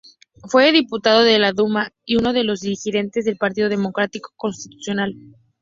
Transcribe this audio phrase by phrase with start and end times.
[0.49, 5.13] Fue diputado de la Duma y uno de los dirigentes del Partido Democrático Constitucional.